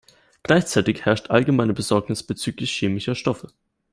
Gleichzeitig 0.41 1.05
herrscht 1.05 1.29
allgemeine 1.29 1.73
Besorgnis 1.73 2.23
bezüglich 2.23 2.71
chemischer 2.71 3.13
Stoffe. 3.13 3.49